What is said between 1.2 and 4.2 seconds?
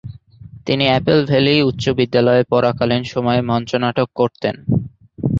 valley উচ্চ বিদ্যালয়ে পড়াকালীন সময়ে মঞ্চনাটক